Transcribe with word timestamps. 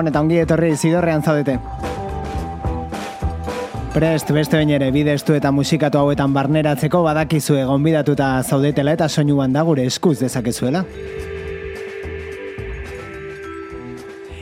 Gabon 0.00 0.08
eta 0.08 0.20
ongi 0.24 0.38
etorri 0.40 0.70
zidorrean 0.80 1.20
zaudete. 1.20 1.58
Prest 3.92 4.30
beste 4.32 4.56
bain 4.56 4.70
ere 4.72 4.86
bidestu 4.94 5.34
eta 5.36 5.50
musikatu 5.52 6.00
hauetan 6.00 6.32
barneratzeko 6.32 7.02
badakizu 7.04 7.58
egon 7.60 7.84
bidatuta 7.84 8.30
zaudetela 8.40 8.94
eta 8.96 9.10
soinuan 9.12 9.52
da 9.52 9.60
gure 9.68 9.84
eskuz 9.84 10.14
dezakezuela. 10.22 10.86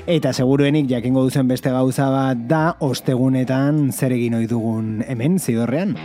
Eta 0.07 0.33
seguruenik 0.33 0.87
jakingo 0.95 1.27
duzen 1.27 1.51
beste 1.51 1.75
gauza 1.75 2.07
bat 2.15 2.47
da 2.47 2.63
ostegunetan 2.79 3.89
zer 3.91 4.15
egin 4.15 4.39
ohi 4.39 4.47
dugun 4.47 5.03
hemen 5.09 5.43
zidorrean. 5.43 5.97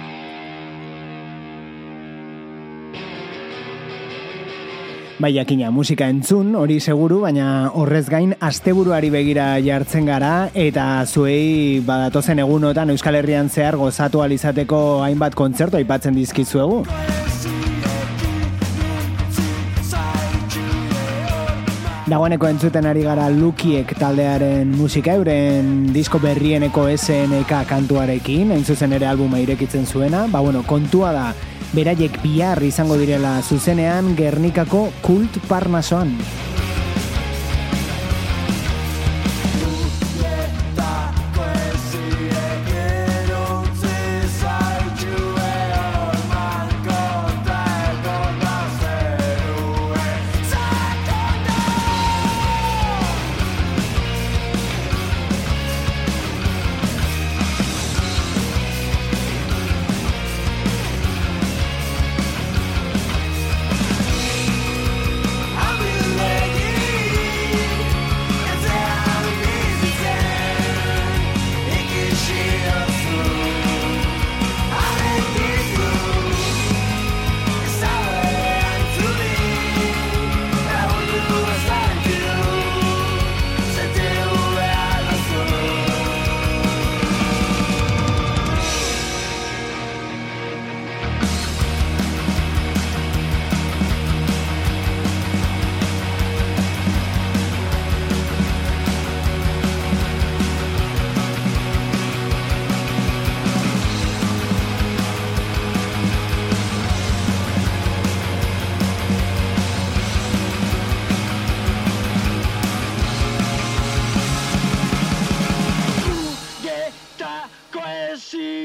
Bai, 5.24 5.30
jakina, 5.38 5.70
musika 5.72 6.10
entzun, 6.12 6.50
hori 6.60 6.82
seguru, 6.84 7.22
baina 7.24 7.70
horrez 7.80 8.10
gain 8.12 8.34
asteburuari 8.44 9.08
begira 9.14 9.46
jartzen 9.64 10.10
gara 10.12 10.50
eta 10.66 10.88
zuei 11.08 11.80
badatozen 11.88 12.44
egunotan 12.44 12.92
Euskal 12.92 13.22
Herrian 13.22 13.48
zehar 13.48 13.80
gozatu 13.80 14.20
alizateko 14.20 14.84
hainbat 15.08 15.40
kontzertu 15.40 15.80
aipatzen 15.80 16.20
dizkizuegu. 16.20 16.84
Dagoeneko 22.14 22.46
entzuten 22.46 22.86
ari 22.86 23.02
gara 23.02 23.24
Lukiek 23.34 23.90
taldearen 23.98 24.70
musika 24.78 25.16
euren 25.18 25.72
disko 25.96 26.20
berrieneko 26.22 26.84
SNK 26.94 27.64
kantuarekin, 27.72 28.54
hain 28.54 28.62
zuzen 28.62 28.94
ere 28.94 29.10
albuma 29.10 29.42
irekitzen 29.42 29.90
zuena, 29.90 30.28
ba 30.30 30.44
bueno, 30.46 30.62
kontua 30.62 31.10
da, 31.16 31.28
beraiek 31.74 32.22
bihar 32.22 32.62
izango 32.62 33.02
direla 33.02 33.40
zuzenean 33.42 34.14
Gernikako 34.20 34.92
kult 35.02 35.42
parnasoan. 35.50 36.14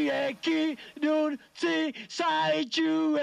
aquí 0.06 0.78
de 1.00 1.10
un 1.10 1.40
sitio 1.58 3.16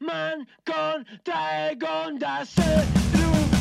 man 0.00 0.46
con 0.64 1.06
dragón 1.24 2.18
de 2.18 2.26
acero. 2.26 3.55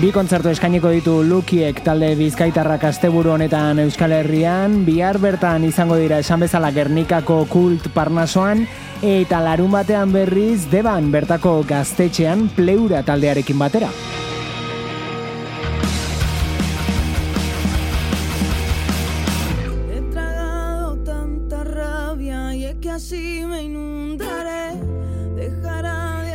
Bi 0.00 0.08
kontzertu 0.16 0.48
eskainiko 0.48 0.88
ditu 0.94 1.14
Lukiek 1.28 1.82
talde 1.84 2.14
Bizkaitarrak 2.16 2.86
asteburu 2.88 3.34
honetan 3.34 3.82
Euskal 3.82 4.14
Herrian, 4.16 4.78
bihar 4.86 5.18
bertan 5.20 5.66
izango 5.68 5.98
dira 6.00 6.22
esan 6.24 6.40
bezala 6.40 6.70
Gernikako 6.72 7.42
kult 7.50 7.90
parnasoan 7.92 8.62
eta 9.04 9.42
larun 9.44 9.76
batean 9.76 10.14
berriz 10.16 10.62
deban 10.72 11.12
bertako 11.12 11.58
gaztetxean 11.68 12.48
pleura 12.56 13.02
taldearekin 13.04 13.60
batera. 13.60 13.92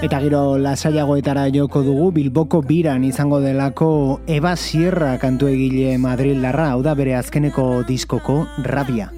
Eta 0.06 0.19
giro 0.22 0.60
lasaiagoetara 0.62 1.48
joko 1.50 1.80
dugu 1.81 2.12
Bilboko 2.13 2.60
biran 2.62 3.02
izango 3.07 3.40
delako 3.42 3.88
Eba 4.30 4.52
Sierra 4.54 5.16
kantu 5.18 5.50
egile 5.50 5.96
Madrid 5.98 6.38
larra, 6.44 6.68
hau 6.75 6.84
da 6.86 6.94
bere 6.94 7.16
azkeneko 7.18 7.81
diskoko 7.90 8.44
rabia. 8.69 9.10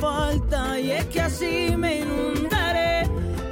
falta 0.00 0.78
y 0.78 0.92
es 0.92 1.04
que 1.06 1.20
así 1.20 1.74
me 1.76 2.00
inundaré. 2.00 3.08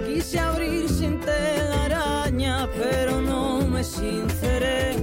Quise 0.06 0.38
abrir 0.38 0.88
sin 0.88 1.21
telaraña, 1.21 2.69
pero 2.79 3.21
no 3.21 3.67
me 3.67 3.82
sinceré. 3.85 4.97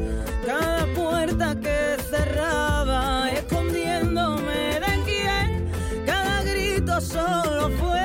Cada 0.45 0.85
puerta 0.93 1.55
que 1.59 1.97
cerraba, 2.09 3.29
escondiéndome 3.31 4.79
de 4.85 5.03
quién, 5.05 5.69
cada 6.05 6.43
grito 6.43 7.01
solo 7.01 7.69
fue 7.79 7.96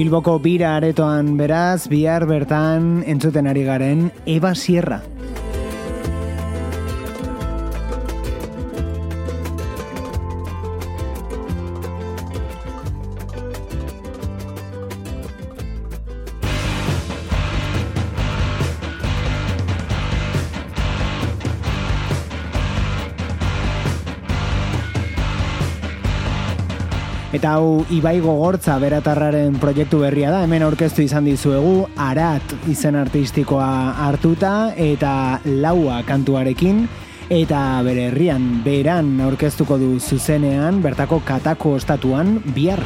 Bilboko 0.00 0.38
bira 0.40 0.70
aretoan 0.78 1.34
beraz, 1.36 1.84
bihar 1.92 2.24
bertan 2.24 3.02
entzuten 3.04 3.50
ari 3.50 3.66
garen 3.66 4.06
Eba 4.24 4.54
Sierra. 4.56 5.02
Eta 27.40 27.54
hau 27.56 27.86
Ibai 27.88 28.18
Gogortza 28.20 28.74
beratarraren 28.76 29.54
proiektu 29.62 30.02
berria 30.02 30.28
da, 30.28 30.42
hemen 30.44 30.60
aurkeztu 30.60 31.00
izan 31.00 31.24
dizuegu, 31.24 31.86
Arat 31.96 32.52
izen 32.68 32.98
artistikoa 33.00 33.94
hartuta 34.04 34.74
eta 34.76 35.40
laua 35.46 36.02
kantuarekin, 36.04 36.82
eta 37.32 37.62
bere 37.80 38.10
herrian 38.10 38.44
beran 38.60 39.14
aurkeztuko 39.24 39.80
du 39.80 39.94
zuzenean, 39.96 40.82
bertako 40.84 41.22
katako 41.24 41.78
ostatuan, 41.80 42.42
bihar. 42.52 42.84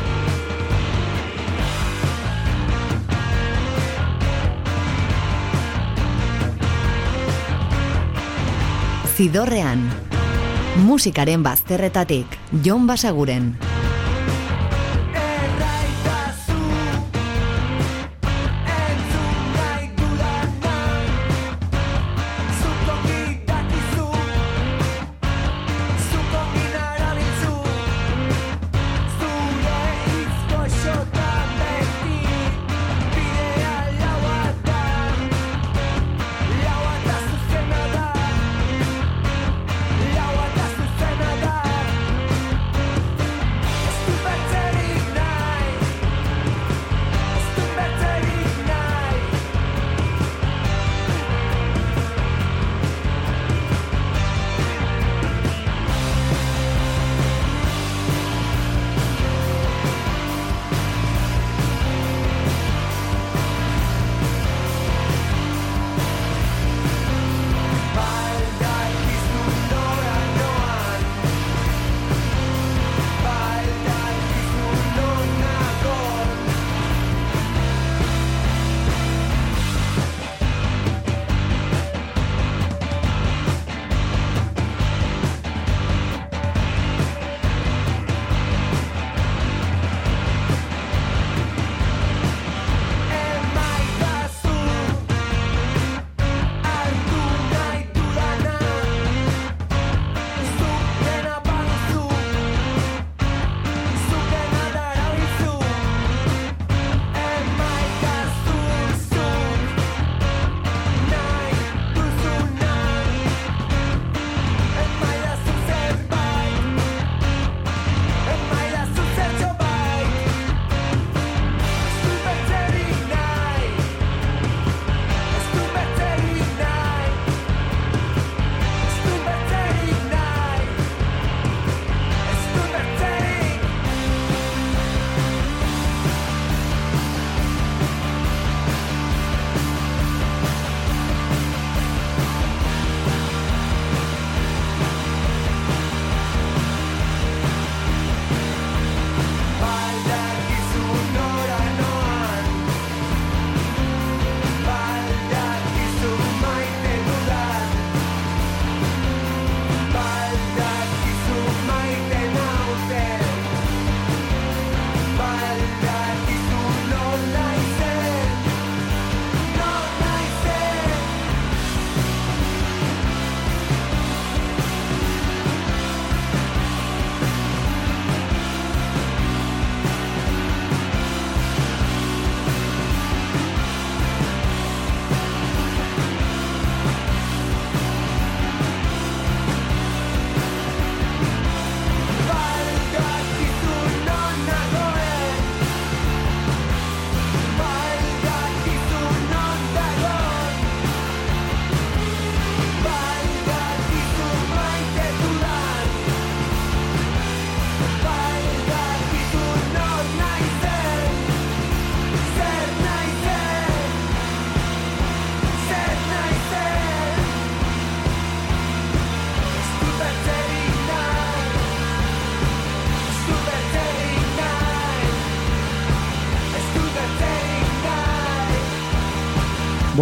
Zidorrean, 9.18 9.88
musikaren 10.86 11.42
bazterretatik, 11.42 12.38
Jon 12.62 12.86
Basaguren. 12.86 13.56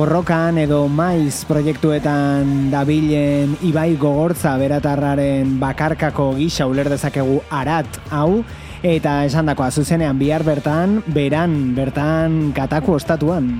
Borrokan 0.02 0.56
edo 0.58 0.88
maiz 0.90 1.44
proiektuetan 1.46 2.72
dabilen 2.72 3.52
ibai 3.62 3.92
gogortza 3.94 4.56
beratarraren 4.58 5.52
bakarkako 5.62 6.32
gisa 6.40 6.66
uler 6.66 6.90
dezakegu 6.90 7.36
arat 7.60 8.00
hau, 8.10 8.42
eta 8.82 9.20
esan 9.28 9.46
dakoa 9.52 9.70
zuzenean 9.70 10.18
bihar 10.18 10.42
bertan, 10.42 10.98
beran 11.06 11.54
bertan 11.78 12.50
kataku 12.50 12.98
ostatuan. 12.98 13.52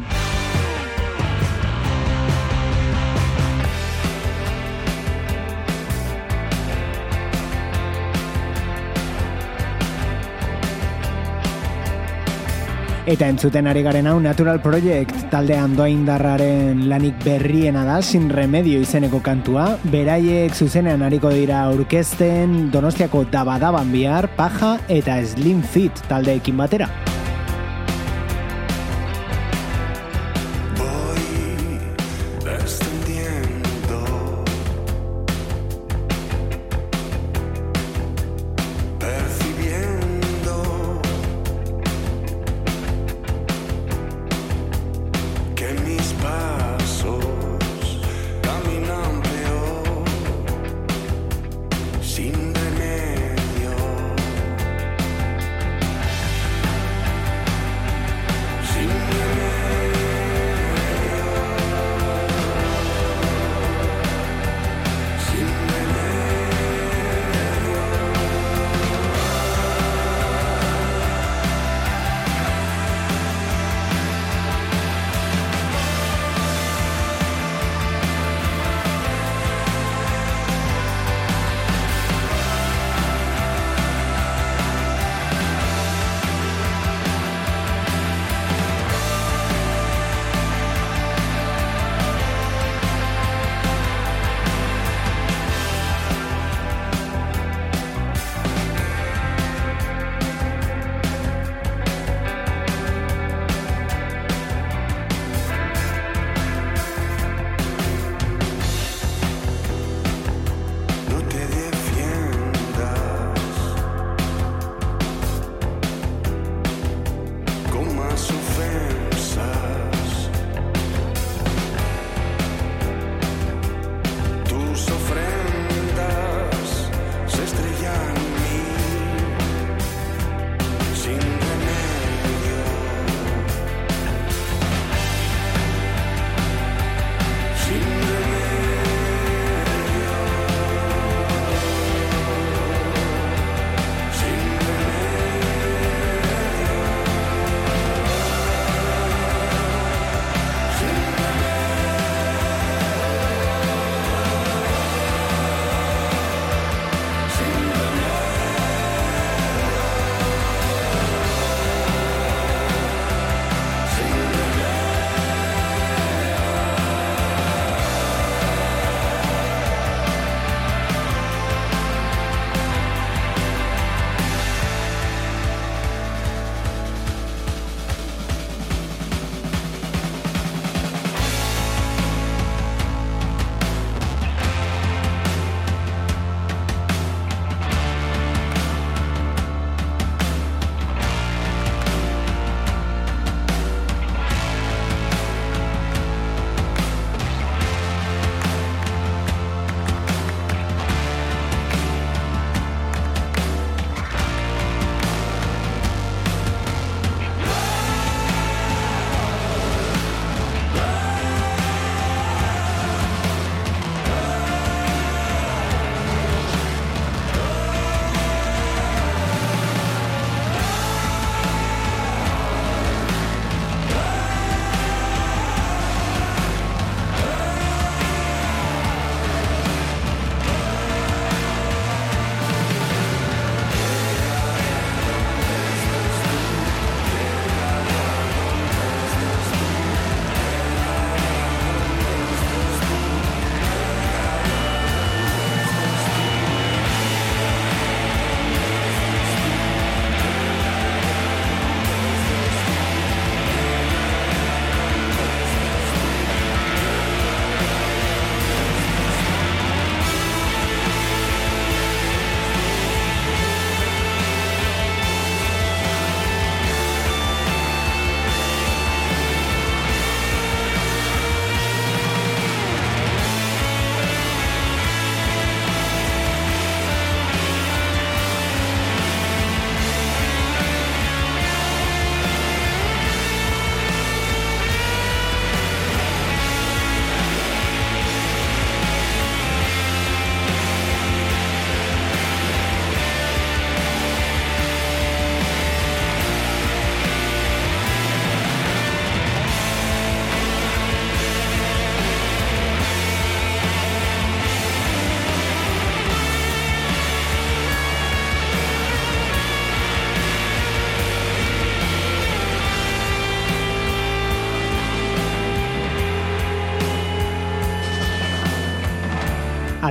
Eta 13.03 13.27
entzuten 13.27 13.67
ari 13.67 13.81
garen 13.83 14.07
hau 14.07 14.21
Natural 14.23 14.61
Project 14.63 15.25
talde 15.33 15.57
andoaindarraren 15.59 16.85
lanik 16.87 17.19
berriena 17.25 17.83
da 17.83 17.97
sin 18.01 18.29
remedio 18.31 18.79
izeneko 18.79 19.19
kantua. 19.19 19.73
Beraiek 19.91 20.55
zuzenean 20.55 21.03
ariko 21.03 21.35
dira 21.35 21.65
aurkezten 21.67 22.71
Donostiako 22.71 23.25
dabadaban 23.33 23.91
bihar, 23.91 24.31
paja 24.39 24.77
eta 24.87 25.19
slim 25.27 25.67
fit 25.67 26.07
taldeekin 26.07 26.63
batera. 26.63 27.12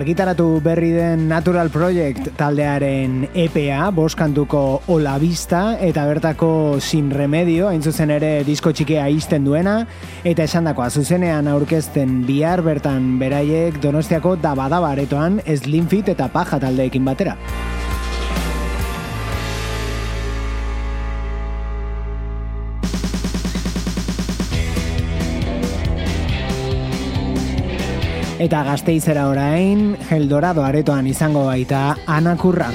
Argitaratu 0.02 0.60
berri 0.66 0.90
den 0.96 1.28
Natural 1.30 1.70
Project 1.70 2.32
taldearen 2.40 3.28
EPA, 3.38 3.92
boskantuko 3.94 4.82
Ola 4.90 5.18
Vista, 5.22 5.78
eta 5.78 6.08
bertako 6.10 6.80
Sin 6.82 7.12
Remedio, 7.14 7.68
hain 7.70 7.86
zuzen 7.86 8.10
ere 8.10 8.32
disko 8.48 8.74
txikea 8.74 9.06
izten 9.14 9.46
duena, 9.46 9.84
eta 10.26 10.48
esan 10.50 10.66
dakoa, 10.66 10.90
zuzenean 10.90 11.50
aurkezten 11.52 12.24
bihar 12.26 12.66
bertan 12.66 13.20
beraiek 13.22 13.78
donostiako 13.84 14.40
dabadabaretoan 14.42 15.44
Slim 15.46 15.86
Fit 15.92 16.10
eta 16.16 16.32
Paja 16.34 16.58
taldeekin 16.66 17.06
batera. 17.06 17.38
Eta 28.42 28.64
gazteizera 28.66 29.28
orain, 29.30 29.92
Eldorado 30.10 30.64
aretoan 30.66 31.06
izango 31.12 31.44
baita 31.46 31.84
Anakurra. 32.10 32.72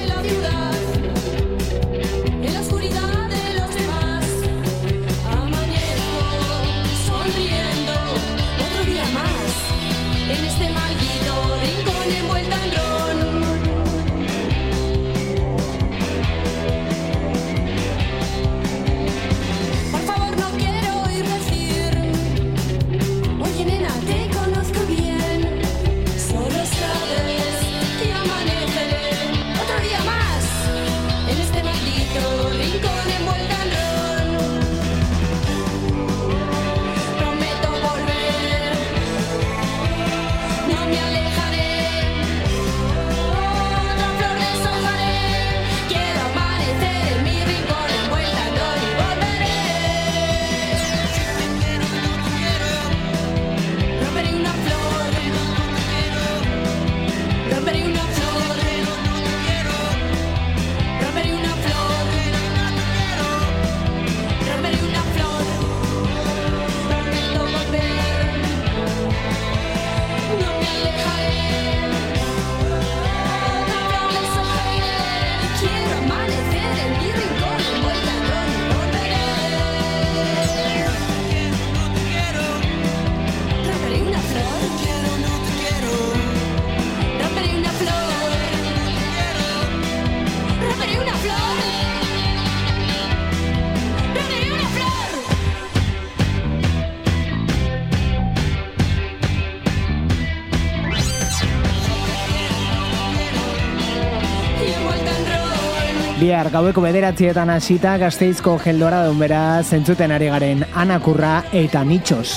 Bihar 106.26 106.48
gaueko 106.50 106.82
bederatzietan 106.82 107.52
hasita 107.54 107.92
gazteizko 108.02 108.56
geldora 108.58 109.04
bera 109.20 109.62
zentzuten 109.62 110.10
ari 110.10 110.26
garen 110.32 110.64
anakurra 110.74 111.44
eta 111.54 111.84
nitxos. 111.86 112.32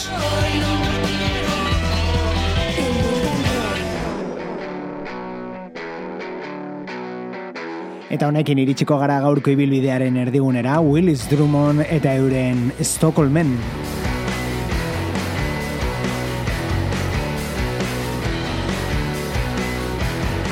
Eta 8.14 8.30
honekin 8.30 8.62
iritsiko 8.62 9.00
gara 9.02 9.18
gaurko 9.26 9.56
ibilbidearen 9.58 10.22
erdigunera 10.28 10.78
Willis 10.86 11.26
Drummond 11.32 11.88
eta 11.90 12.14
euren 12.22 12.70
Stockholmen. 12.82 13.58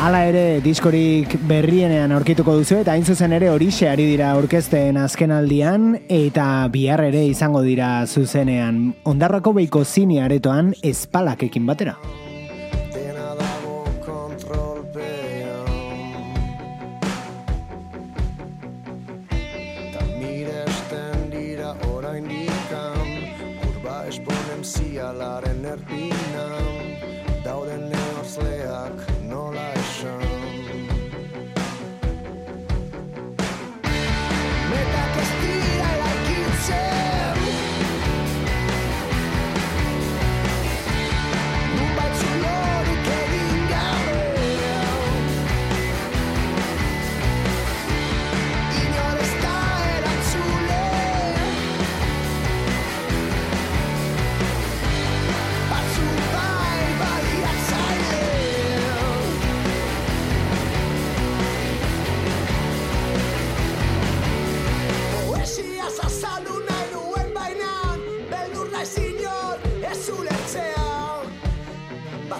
Hala 0.08 0.22
ere, 0.24 0.62
diskorik 0.64 1.34
berrienean 1.50 2.14
aurkituko 2.16 2.54
duzu 2.56 2.78
eta 2.80 2.94
hain 2.94 3.04
zuzen 3.04 3.34
ere 3.36 3.50
horixe 3.52 3.90
ari 3.92 4.06
dira 4.08 4.30
orkesten 4.40 4.96
azkenaldian 5.02 5.98
eta 6.08 6.46
bihar 6.72 7.04
ere 7.10 7.26
izango 7.28 7.60
dira 7.66 7.90
zuzenean 8.08 8.78
ondarrako 9.04 9.52
beiko 9.60 9.84
zini 9.84 10.22
aretoan 10.24 10.72
espalakekin 10.94 11.68
batera. 11.68 11.98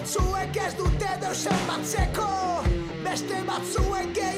batzuek 0.08 0.56
ez 0.56 0.72
dute 0.72 1.08
deusen 1.20 1.58
batzeko, 1.68 2.28
beste 3.04 3.42
batzuek 3.44 4.14
gehi 4.16 4.37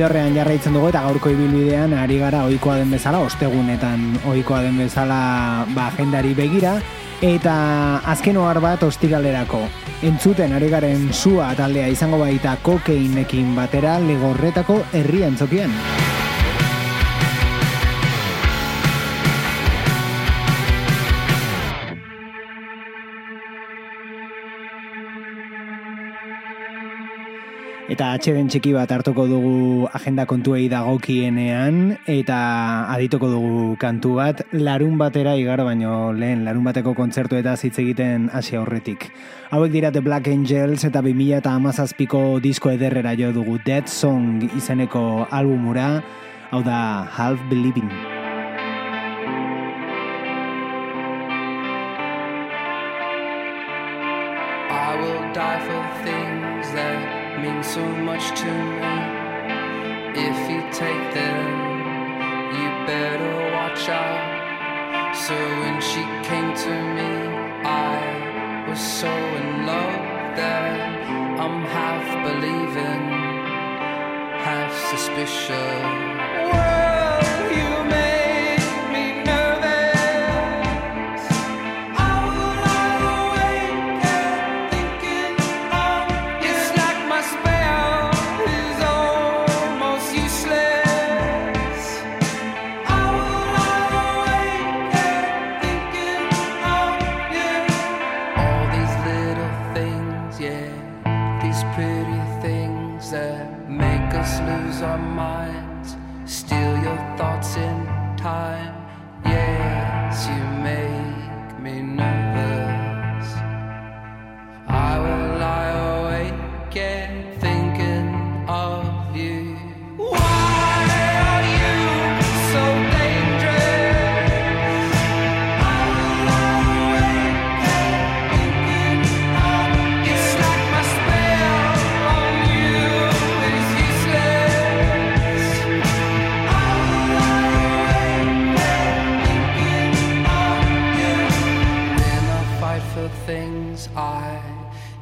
Zidorrean 0.00 0.32
jarraitzen 0.32 0.72
dugu 0.72 0.86
eta 0.88 1.02
gaurko 1.04 1.28
ibilbidean 1.28 1.92
ari 1.92 2.16
gara 2.22 2.38
ohikoa 2.48 2.78
den 2.78 2.94
bezala, 2.94 3.18
ostegunetan 3.26 4.06
ohikoa 4.30 4.62
den 4.64 4.80
bezala 4.80 5.18
ba, 5.76 5.90
agendari 5.90 6.32
begira, 6.32 6.78
eta 7.20 8.00
azken 8.08 8.40
ohar 8.40 8.62
bat 8.64 8.88
ostigalerako. 8.88 9.60
Entzuten 10.08 10.56
ari 10.56 10.72
garen 10.72 11.10
sua 11.12 11.52
taldea 11.58 11.92
izango 11.92 12.24
baita 12.24 12.56
kokeinekin 12.64 13.52
batera 13.58 13.98
legorretako 14.00 14.86
herrian 14.96 15.36
zokian. 15.36 15.76
Eta 27.90 28.12
atxeden 28.14 28.46
txiki 28.46 28.70
bat 28.70 28.92
hartuko 28.94 29.24
dugu 29.26 29.88
agenda 29.90 30.22
kontuei 30.30 30.68
dagokienean 30.70 31.96
eta 32.12 32.36
adituko 32.94 33.26
dugu 33.32 33.62
kantu 33.82 34.12
bat 34.20 34.44
larun 34.54 34.94
batera 35.00 35.32
igaro 35.34 35.64
baino 35.66 36.12
lehen 36.14 36.44
larun 36.46 36.62
bateko 36.68 36.94
kontzertu 36.94 37.40
eta 37.40 37.56
hitz 37.58 37.74
egiten 37.82 38.30
hasi 38.30 38.54
aurretik. 38.54 39.08
Hauek 39.50 39.74
dira 39.74 39.90
The 39.90 40.04
Black 40.06 40.30
Angels 40.30 40.86
eta 40.86 41.02
2000 41.02 41.42
eta 41.42 41.50
amazazpiko 41.58 42.38
disko 42.38 42.70
ederrera 42.70 43.16
jo 43.18 43.32
dugu 43.34 43.58
Dead 43.66 43.90
Song 43.90 44.46
izeneko 44.54 45.26
albumura, 45.28 46.04
hau 46.52 46.62
da 46.62 47.02
Half 47.10 47.42
Believing. 47.50 47.90
I 54.70 54.94
will 55.02 55.34
die 55.34 55.58
for 55.66 55.82
things 56.06 56.70
that 56.78 57.19
mean 57.42 57.62
so 57.62 57.84
much 58.08 58.38
to 58.40 58.50
me. 58.80 58.96
If 60.28 60.38
you 60.50 60.60
take 60.72 61.04
them, 61.14 61.46
you 62.56 62.68
better 62.86 63.34
watch 63.56 63.88
out. 63.88 65.16
So 65.16 65.34
when 65.62 65.80
she 65.80 66.02
came 66.28 66.50
to 66.66 66.74
me, 66.96 67.10
I 67.64 68.66
was 68.68 68.80
so 68.80 69.12
in 69.40 69.66
love 69.66 70.36
that 70.36 70.80
I'm 71.40 71.64
half 71.76 72.06
believing, 72.28 73.04
half 74.44 74.72
suspicious. 74.90 76.19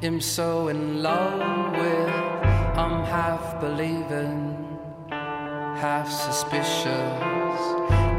am 0.02 0.20
so 0.20 0.68
in 0.68 1.02
love 1.02 1.72
with. 1.72 2.08
I'm 2.78 3.04
half 3.04 3.60
believing, 3.60 4.78
half 5.10 6.10
suspicious. 6.10 7.60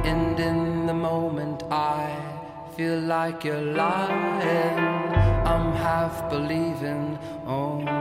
And 0.05 0.39
in 0.39 0.85
the 0.87 0.93
moment, 0.93 1.63
I 1.71 2.15
feel 2.75 2.99
like 2.99 3.43
you're 3.43 3.61
lying. 3.61 4.79
I'm 5.45 5.73
half 5.73 6.29
believing, 6.29 7.17
oh. 7.47 7.98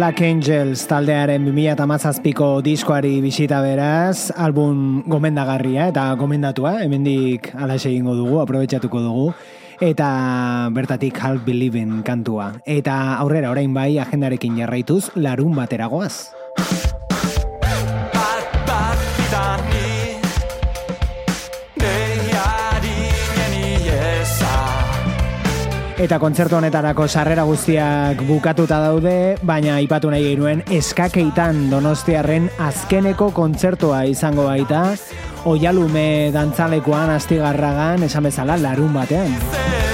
Black 0.00 0.22
Angels 0.24 0.86
taldearen 0.88 1.44
2008ko 1.44 2.46
diskoari 2.64 3.18
bisita 3.20 3.58
beraz, 3.60 4.30
album 4.32 5.02
gomendagarria 5.04 5.90
eta 5.92 6.06
gomendatua, 6.16 6.78
hemendik 6.86 7.50
alaxe 7.52 7.90
egingo 7.90 8.16
dugu, 8.16 8.40
aprobetsatuko 8.40 9.04
dugu, 9.04 9.28
eta 9.76 10.08
bertatik 10.72 11.20
Half 11.20 11.44
Believing 11.44 12.00
kantua. 12.00 12.54
Eta 12.64 13.20
aurrera 13.20 13.52
orain 13.52 13.76
bai 13.76 13.98
agendarekin 14.00 14.56
jarraituz, 14.64 15.10
larun 15.20 15.52
bateragoaz. 15.52 16.39
Eta 26.00 26.16
kontzertu 26.16 26.56
honetarako 26.56 27.04
sarrera 27.12 27.42
guztiak 27.44 28.22
bukatuta 28.24 28.78
daude, 28.80 29.36
baina 29.44 29.74
aipatu 29.76 30.08
nahi 30.08 30.30
genuen 30.30 30.62
eskakeitan 30.72 31.66
donostiarren 31.68 32.48
azkeneko 32.70 33.28
kontzertua 33.36 34.06
izango 34.08 34.48
baita, 34.48 34.86
oialume 35.52 36.32
dantzalekoan 36.32 37.12
astigarragan 37.18 38.08
esan 38.08 38.30
bezala 38.30 38.56
larun 38.56 38.96
batean. 38.96 39.89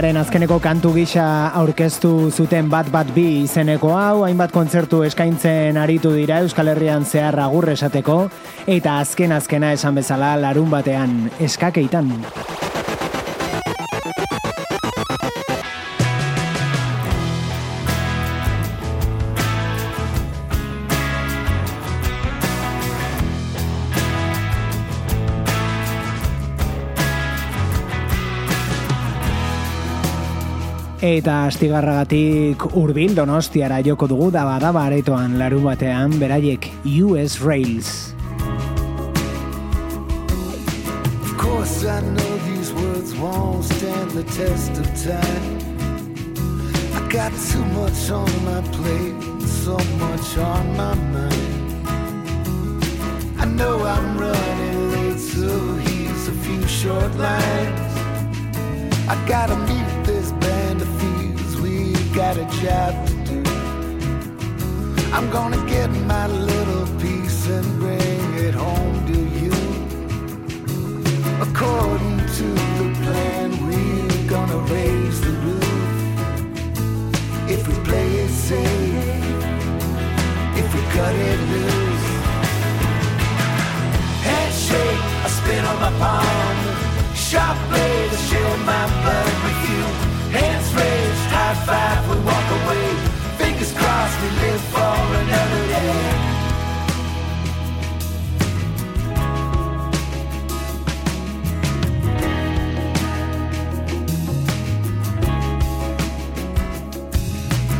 Taldearen 0.00 0.16
azkeneko 0.16 0.56
kantu 0.64 0.94
gisa 0.94 1.24
aurkeztu 1.60 2.30
zuten 2.32 2.70
bat 2.72 2.88
bat 2.88 3.10
bi 3.12 3.42
izeneko 3.42 3.90
hau, 3.92 4.22
hainbat 4.24 4.48
kontzertu 4.54 5.02
eskaintzen 5.04 5.76
aritu 5.76 6.14
dira 6.16 6.38
Euskal 6.40 6.72
Herrian 6.72 7.04
zehar 7.04 7.36
agur 7.44 7.68
esateko, 7.68 8.22
eta 8.64 8.96
azken 9.04 9.36
azkena 9.36 9.74
esan 9.76 10.00
bezala 10.00 10.38
larun 10.40 10.72
batean 10.72 11.26
eskakeitan. 11.44 12.14
Eta 31.10 31.48
astigarragatik 31.48 32.62
urbil 32.78 33.16
donostiara 33.18 33.80
joko 33.82 34.06
dugu 34.06 34.28
da 34.30 34.44
badaba 34.46 34.84
aretoan 34.86 35.32
larun 35.40 35.64
batean 35.66 36.12
beraiek 36.20 36.68
US 37.02 37.40
Rails. 37.42 38.14
Of 41.24 41.32
course 41.36 41.82
I 41.84 41.98
know 42.14 42.32
these 42.46 42.70
words 42.72 43.16
won't 43.18 43.64
stand 43.64 44.12
the 44.12 44.22
test 44.38 44.78
of 44.78 44.86
time. 45.02 45.58
I 46.94 47.02
got 47.10 47.34
too 47.50 47.66
much 47.74 48.06
on 48.14 48.30
my 48.46 48.62
plate, 48.70 49.18
so 49.64 49.74
much 49.98 50.38
on 50.38 50.64
my 50.76 50.94
mind. 50.94 51.88
I 53.36 53.46
know 53.46 53.82
I'm 53.82 54.16
running 54.16 54.90
late, 54.94 55.18
so 55.18 55.74
here's 55.88 56.28
a 56.28 56.36
few 56.46 56.62
short 56.68 57.12
lines. 57.16 57.94
I 59.10 59.16
gotta 59.26 59.56
meet 59.66 59.89
got 62.14 62.36
a 62.36 62.44
job 62.62 63.06
to 63.06 63.14
do. 63.24 63.42
I'm 65.12 65.30
gonna 65.30 65.64
get 65.68 65.88
my 66.06 66.26
little 66.26 66.86
piece 66.98 67.46
and 67.48 67.78
bring 67.78 68.34
it 68.46 68.54
home 68.54 69.06
to 69.06 69.18
you. 69.40 69.52
According 71.40 72.18
to 72.38 72.46
the 72.78 72.86
plan, 73.04 73.48
we're 73.66 74.28
gonna 74.28 74.58
raise 74.74 75.20
the 75.20 75.32
roof. 75.46 75.64
If 77.48 77.68
we 77.68 77.74
play 77.84 78.08
it 78.24 78.30
safe, 78.30 79.24
if 80.60 80.74
we 80.74 80.80
cut 80.96 81.14
it 81.14 81.40
loose. 81.52 82.08
Handshake, 84.26 85.02
I 85.24 85.28
spit 85.28 85.64
on 85.64 85.76
my 85.80 85.92
palm. 86.02 86.56
Sharp 87.14 87.56
blades 87.68 88.20
share 88.28 88.56
my 88.58 88.84
blood 89.02 89.32
with 89.44 89.60
you. 89.70 89.82
Hands 90.38 90.68
raised, 90.74 91.09
high 91.52 91.66
five, 91.66 92.08
we 92.08 92.16
walk 92.24 92.48
away. 92.58 92.88
Fingers 93.38 93.72
crossed, 93.72 94.16
we 94.22 94.28
live 94.42 94.60
for 94.72 94.94
another 95.22 95.62
day. 95.74 96.00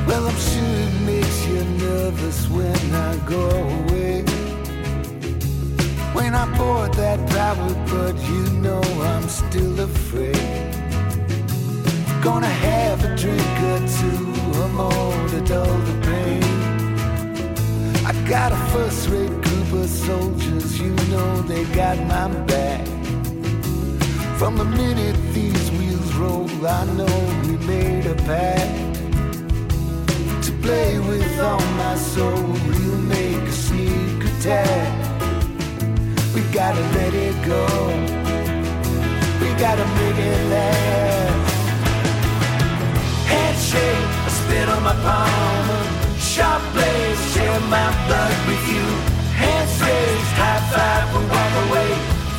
Well, 0.07 0.27
I'm 0.27 0.41
sure 0.51 0.77
it 0.87 0.97
makes 1.07 1.47
you 1.47 1.65
nervous 1.87 2.49
when 2.49 2.95
I 2.95 3.17
go 3.27 3.51
away. 3.81 4.25
When 6.13 6.35
I 6.35 6.45
board 6.59 6.95
that 6.95 7.19
private, 7.31 7.79
but 7.87 8.17
you 8.29 8.43
know 8.65 8.83
I'm 9.13 9.29
still 9.29 9.79
afraid. 9.81 10.80
Gonna 12.23 12.47
have 12.47 13.03
a 13.03 13.17
drink 13.17 13.41
or 13.73 13.81
two 13.99 14.61
or 14.61 14.69
more 14.69 15.29
to 15.29 15.41
dull 15.41 15.79
the 15.89 16.07
pain. 16.07 16.43
I 18.05 18.13
got 18.29 18.53
a 18.53 18.57
first-rate 18.73 19.41
group 19.41 19.73
of 19.73 19.89
soldiers, 19.89 20.79
you 20.79 20.91
know 21.09 21.41
they 21.43 21.65
got 21.75 21.97
my 22.07 22.29
back. 22.45 22.87
From 24.39 24.59
the 24.59 24.67
minute 24.67 25.17
these 25.33 25.71
wheels 25.73 26.13
roll, 26.15 26.49
I 26.67 26.85
know 26.93 27.17
we 27.45 27.57
made 27.67 28.05
a 28.05 28.15
pact 28.15 28.97
to 30.45 30.53
play 30.61 30.99
with 30.99 31.41
all 31.41 31.61
my 31.85 31.95
soul. 31.97 32.43
We'll 32.69 32.99
make 32.99 33.43
a 33.49 33.53
sneak 33.53 34.25
attack. 34.25 34.89
We 36.35 36.43
gotta 36.53 36.83
let 36.99 37.15
it 37.15 37.37
go. 37.47 37.65
We 39.41 39.49
gotta 39.59 39.87
make 40.01 40.19
it 40.19 40.51
last. 40.51 41.10
I 44.61 44.63
spit 44.63 44.77
on 44.77 44.83
my 44.83 44.93
palm. 44.93 46.19
Sharp 46.19 46.63
blades, 46.73 47.33
share 47.33 47.61
my 47.61 47.89
blood 48.07 48.37
with 48.47 48.63
you. 48.69 48.85
Hands 49.33 49.73
raised, 49.81 50.33
high 50.37 50.61
five, 50.73 51.07
we 51.15 51.21
walk 51.33 51.53
away. 51.69 51.91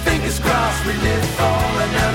Fingers 0.05 0.39
crossed, 0.39 0.85
we 0.85 0.93
live 0.93 1.25
for 1.37 1.81
another 1.81 2.10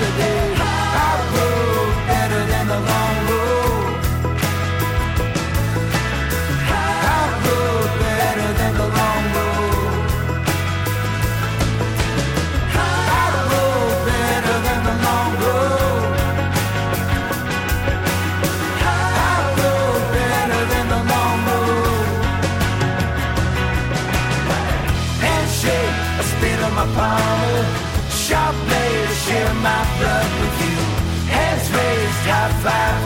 my 29.66 29.82
blood 29.98 30.30
with 30.40 30.56
you. 30.62 30.78
Hands 31.36 31.66
raised, 31.76 32.24
high 32.30 32.52
five, 32.62 33.05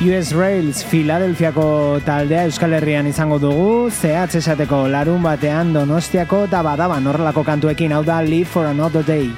US 0.00 0.32
Rails 0.32 0.78
Filadelfiako 0.88 2.00
taldea 2.06 2.46
Euskal 2.48 2.72
Herrian 2.72 3.10
izango 3.10 3.36
dugu, 3.42 3.90
zehatz 3.92 4.32
esateko 4.40 4.86
larun 4.88 5.20
batean 5.26 5.74
donostiako 5.76 6.46
da 6.48 6.62
badaban 6.64 7.12
horrelako 7.12 7.44
kantuekin 7.44 7.92
hau 7.92 8.00
da 8.02 8.22
Live 8.24 8.48
for 8.48 8.64
Another 8.64 9.04
Day. 9.04 9.28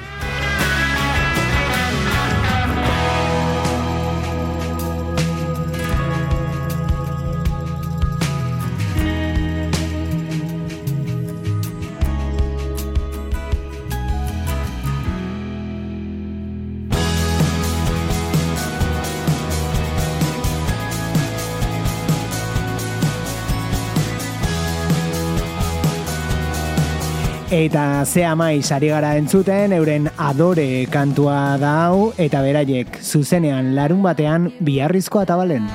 Eta 27.53 28.01
ze 28.03 28.23
amaiz 28.25 28.71
ari 28.73 28.87
gara 28.89 29.11
entzuten, 29.13 29.75
euren 29.77 30.07
adore 30.17 30.87
kantua 30.89 31.59
da 31.61 31.75
hau, 31.83 32.09
eta 32.17 32.41
beraiek 32.41 32.97
zuzenean 33.05 33.75
larun 33.77 34.01
batean 34.01 34.49
biharrizko 34.57 35.21
atabalen. 35.21 35.69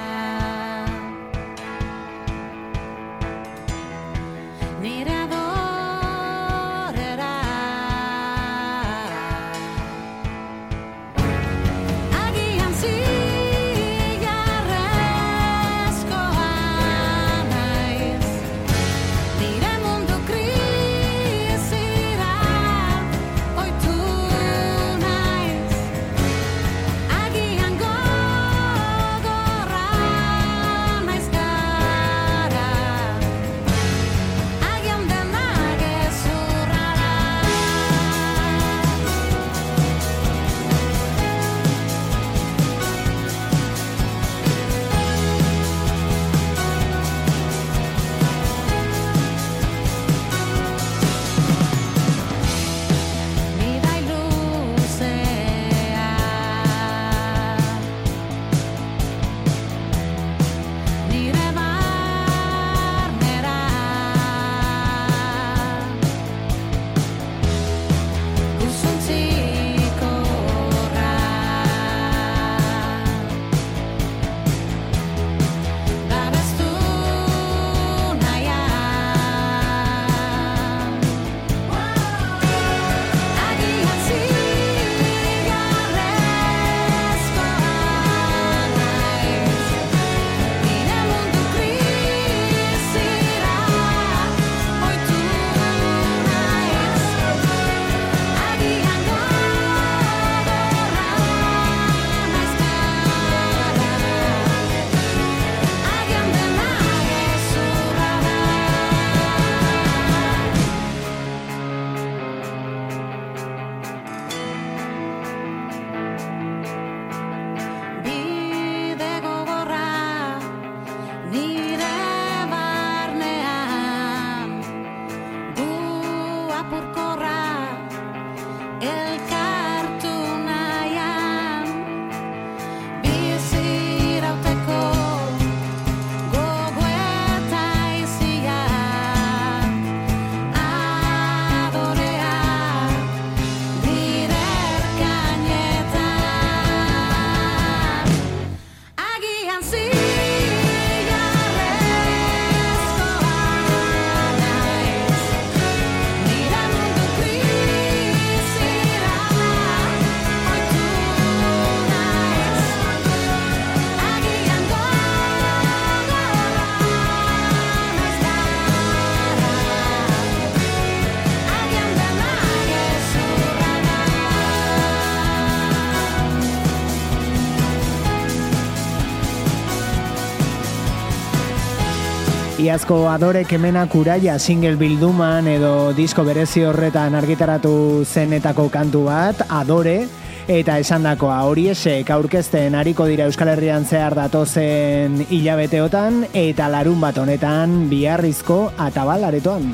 Iazko 182.59 183.05
adore 183.07 183.45
kemenak 183.47 183.93
uraia 183.95 184.33
single 184.43 184.75
bilduman 184.75 185.47
edo 185.47 185.93
disko 185.95 186.25
berezi 186.27 186.65
horretan 186.67 187.15
argitaratu 187.15 188.03
zenetako 188.03 188.65
kantu 188.75 189.05
bat, 189.07 189.45
adore, 189.47 190.09
eta 190.51 190.81
esandakoa 190.83 191.37
hori 191.47 191.69
esek 191.71 192.11
aurkezten 192.11 192.75
hariko 192.75 193.07
dira 193.07 193.31
Euskal 193.31 193.53
Herrian 193.55 193.87
zehar 193.87 194.19
datozen 194.19 195.23
hilabeteotan 195.29 196.25
eta 196.35 196.67
larun 196.75 196.99
bat 196.99 197.23
honetan 197.23 197.85
biharrizko 197.95 198.65
atabal 198.89 199.31
aretoan. 199.31 199.71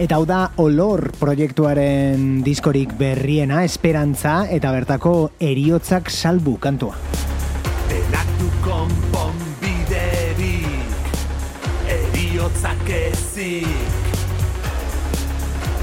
Eta 0.00 0.16
hau 0.16 0.24
da 0.24 0.56
Olor 0.64 1.10
proiektuaren 1.20 2.40
diskorik 2.40 2.96
berriena, 2.96 3.68
esperantza 3.68 4.48
eta 4.48 4.72
bertako 4.72 5.36
eriotzak 5.44 6.08
salbu 6.08 6.56
kantua. 6.56 6.96
Denak 7.90 8.30
du 8.38 8.48
konponbiderik 8.64 11.12
Eriotzak 11.98 12.88
ezik. 12.96 13.68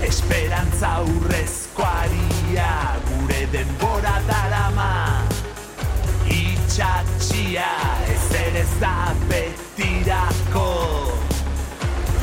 Esperantza 0.10 1.06
urrezkoaria 1.06 2.98
Gure 3.12 3.46
denbora 3.54 4.18
darama. 4.32 5.22
Itxatxia 6.26 7.70
Ez 8.18 8.26
ere 8.42 8.66
betirako 9.30 11.17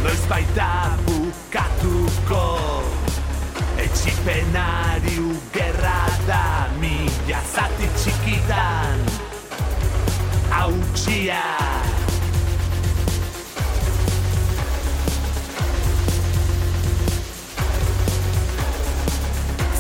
Noiz 0.04 0.24
baita 0.28 0.98
bukatuko. 1.06 2.42
Etxipenari 3.80 5.14
ugerra 5.16 6.00
da 6.28 6.68
Mila 6.76 7.40
zati 7.52 7.88
txikitan. 7.96 9.00
Hautsia. 10.50 11.40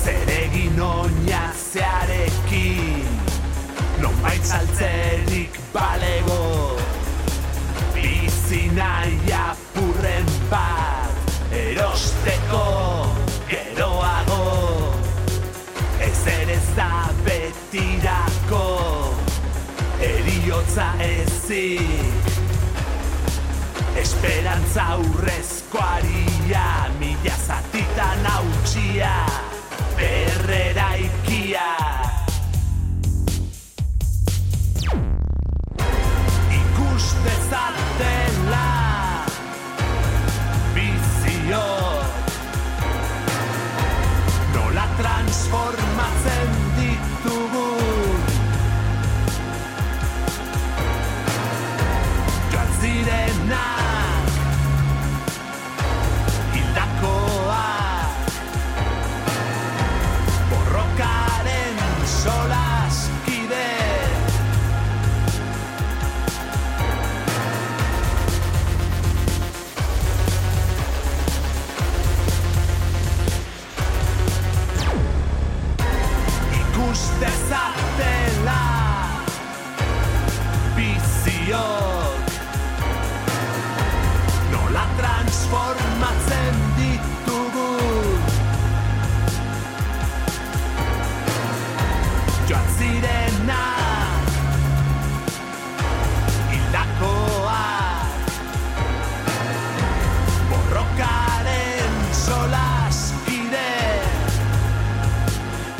Zeregin 0.04 0.80
oina 0.88 1.44
zearekin? 1.52 3.12
Nonbait 4.00 4.52
saltzerik 4.54 5.60
balego 5.76 6.74
Bizi 8.54 8.70
nahi 8.70 9.32
apurren 9.34 10.28
bat 10.50 11.32
Erosteko 11.50 12.66
geroago. 13.50 14.94
Ez 15.98 16.26
ere 16.34 16.54
ez 16.54 16.68
da 16.76 17.10
betirako 17.26 18.62
Eriotza 19.98 20.86
ezik. 21.02 22.30
Esperantza 23.98 24.86
urrezkoaria 25.02 26.66
Mila 27.02 27.36
zatitan 27.48 28.26
hautsia 28.36 29.16
Berrera 29.98 30.90
Ikus 36.62 37.06
dezatela 37.26 38.13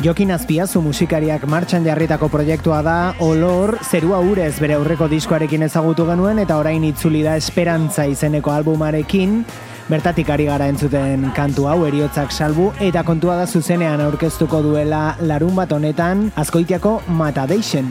Jokin 0.05 0.29
Azpiazu 0.35 0.83
musikariak 0.85 1.47
martxan 1.49 1.85
jarritako 1.87 2.27
proiektua 2.29 2.83
da 2.85 3.15
Olor 3.25 3.71
zerua 3.81 4.19
urez 4.21 4.51
bere 4.61 4.75
aurreko 4.77 5.07
diskoarekin 5.09 5.65
ezagutu 5.65 6.05
genuen 6.05 6.37
eta 6.43 6.59
orain 6.61 6.83
itzuli 6.85 7.23
da 7.25 7.33
Esperantza 7.41 8.05
izeneko 8.05 8.53
albumarekin 8.53 9.39
bertatik 9.89 10.29
ari 10.29 10.45
gara 10.45 10.67
entzuten 10.69 11.31
kantu 11.33 11.65
hau 11.71 11.79
eriotzak 11.87 12.29
salbu 12.29 12.67
eta 12.85 13.01
kontua 13.07 13.39
da 13.39 13.47
zuzenean 13.47 14.05
aurkeztuko 14.05 14.61
duela 14.67 15.15
larun 15.25 15.57
bat 15.57 15.73
honetan 15.73 16.27
Azkoitiako 16.37 16.99
Matadeixen. 17.07 17.89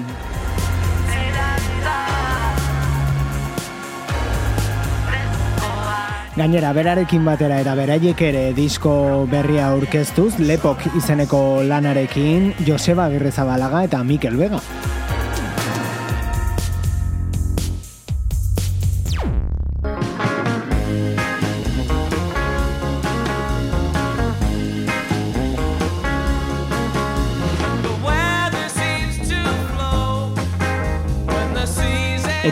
Gainera, 6.34 6.72
berarekin 6.74 7.22
batera 7.22 7.60
eta 7.62 7.76
beraiek 7.78 8.18
ere 8.26 8.40
disko 8.56 8.94
berria 9.30 9.68
aurkeztuz, 9.70 10.32
Lepok 10.42 10.82
izeneko 10.98 11.62
lanarekin 11.62 12.50
Joseba 12.66 13.06
Agirrezabalaga 13.06 13.84
eta 13.86 14.02
Mikel 14.02 14.34
Vega. 14.42 14.58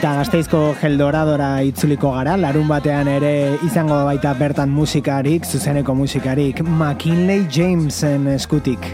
Eta 0.02 0.16
gazteizko 0.18 0.60
geldoradora 0.80 1.60
itzuliko 1.62 2.10
gara, 2.16 2.32
larun 2.34 2.66
batean 2.66 3.06
ere 3.06 3.30
izango 3.68 4.00
baita 4.08 4.32
bertan 4.34 4.74
musikarik, 4.74 5.46
zuzeneko 5.46 5.94
musikarik, 5.94 6.66
McKinley 6.66 7.46
Jamesen 7.46 8.26
eskutik. 8.34 8.90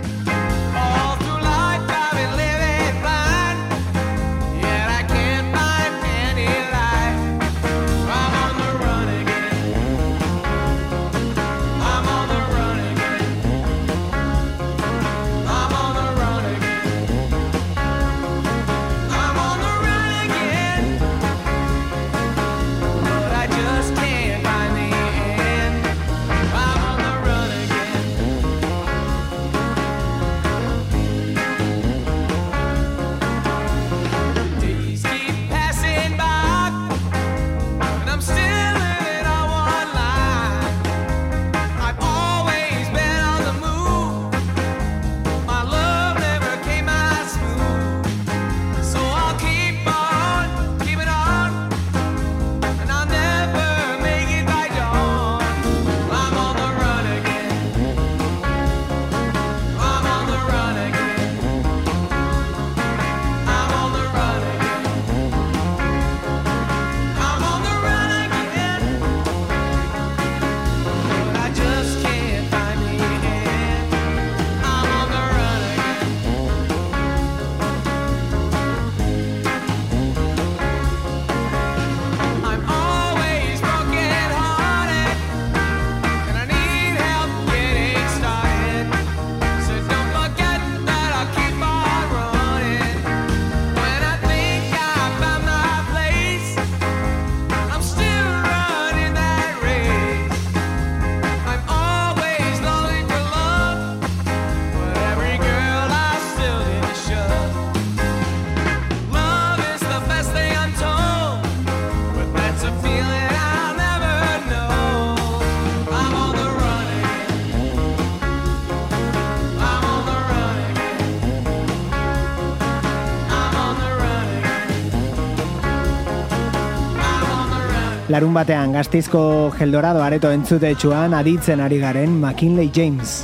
Larun 128.18 128.34
batean 128.34 128.72
gaztizko 128.74 129.20
geldorado 129.60 130.02
areto 130.02 130.32
entzutetsuan 130.34 131.14
aditzen 131.14 131.62
ari 131.62 131.78
garen 131.86 132.18
McKinley 132.18 132.72
James. 132.74 133.20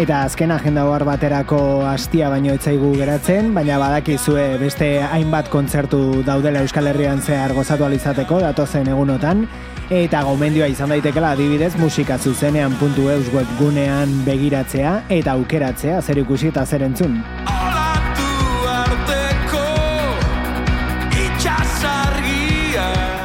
Eta 0.00 0.22
azken 0.24 0.48
agenda 0.54 0.86
ohar 0.88 1.02
baterako 1.04 1.58
hastia 1.84 2.30
baino 2.32 2.54
etzaigu 2.56 2.94
geratzen, 2.96 3.50
baina 3.52 3.76
badakizue 3.82 4.46
beste 4.62 4.88
hainbat 5.04 5.50
kontzertu 5.52 6.22
daudela 6.24 6.62
Euskal 6.64 6.88
Herrian 6.88 7.20
zehar 7.20 7.52
gozatu 7.52 7.84
alizateko 7.84 8.38
datozen 8.40 8.88
egunotan, 8.94 9.44
eta 9.92 10.22
gomendioa 10.24 10.70
izan 10.72 10.94
daitekela 10.94 11.34
adibidez 11.36 11.74
musika 11.76 12.16
zuzenean 12.16 12.78
puntu 12.80 13.10
webgunean 13.10 14.22
begiratzea 14.24 15.02
eta 15.20 15.36
aukeratzea 15.36 16.00
zer 16.00 16.24
ikusi 16.24 16.48
eta 16.48 16.64
zer 16.64 16.88
entzun. 16.88 17.20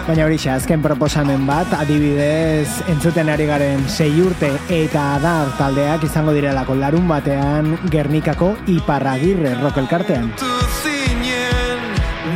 Baina 0.05 0.27
hori 0.27 0.37
azken 0.37 0.83
proposamen 0.85 1.47
bat, 1.49 1.71
adibidez, 1.73 2.69
entzuten 2.93 3.25
ari 3.33 3.47
garen 3.49 3.87
sei 3.89 4.11
urte 4.21 4.51
eta 4.69 5.15
adar 5.15 5.49
taldeak 5.57 6.05
izango 6.05 6.35
direlako 6.35 6.75
larun 6.77 7.07
batean 7.09 7.71
Gernikako 7.89 8.51
Iparragirre 8.69 9.55
rock 9.63 9.81
elkartean. 9.81 10.29
Tu 10.37 10.51
zinen 10.83 11.81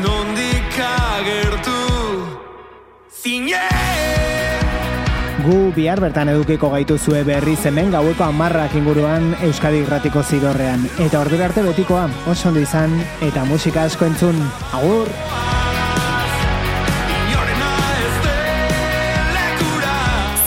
nondik 0.02 0.82
agertu 0.82 1.78
Zinen 3.14 3.70
Gu 5.46 5.62
bihar 5.78 6.02
bertan 6.02 6.34
edukiko 6.34 6.74
gaituzue 6.74 7.22
berriz 7.24 7.60
hemen 7.70 7.94
gaueko 7.94 8.26
amarrak 8.32 8.74
inguruan 8.82 9.36
Euskadi 9.46 9.86
Irratiko 9.86 10.26
zidorrean. 10.26 10.90
Eta 10.98 11.22
ordura 11.22 11.52
arte 11.52 11.62
betikoa, 11.70 12.10
oso 12.26 12.50
ondo 12.50 12.66
izan, 12.66 12.98
eta 13.22 13.46
musika 13.46 13.86
asko 13.86 14.10
entzun. 14.10 14.42
Agur! 14.74 15.69